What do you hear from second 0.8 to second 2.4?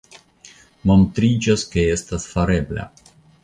Montriĝas, ke estas